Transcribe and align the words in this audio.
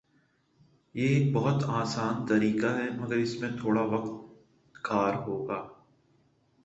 یہ 0.95 1.07
ایک 1.07 1.31
بہت 1.33 1.63
آسان 1.69 2.25
طریقہ 2.25 2.73
ہے 2.77 2.89
مگر 2.97 3.17
اس 3.17 3.39
میں 3.41 3.49
تھوڑا 3.59 3.81
وقت 3.87 4.11
کار 4.81 5.13
ہوگا 5.27 5.61